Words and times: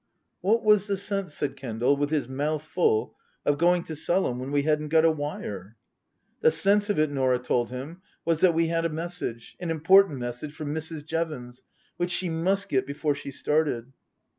What 0.39 0.63
was 0.63 0.87
the 0.87 0.97
sense, 0.97 1.35
said 1.35 1.55
Kendal, 1.55 1.95
with 1.95 2.09
his 2.09 2.27
mouth 2.27 2.63
full, 2.63 3.15
of 3.45 3.59
going 3.59 3.83
to 3.83 3.93
Selham 3.95 4.39
when 4.39 4.51
we 4.51 4.63
hadn't 4.63 4.87
got 4.87 5.05
a 5.05 5.11
wire? 5.11 5.75
The 6.41 6.49
sense 6.49 6.89
of 6.89 6.97
it, 6.97 7.11
Norah 7.11 7.37
told 7.37 7.69
him, 7.69 8.01
was 8.25 8.39
that 8.41 8.55
we 8.55 8.65
had 8.65 8.83
a 8.83 8.89
message 8.89 9.55
an 9.59 9.69
important 9.69 10.17
message 10.17 10.55
for 10.55 10.65
Mrs. 10.65 11.05
Jevons, 11.05 11.61
which 11.97 12.09
she 12.09 12.29
must 12.29 12.67
get 12.67 12.87
before 12.87 13.13
she 13.13 13.29
started. 13.29 13.93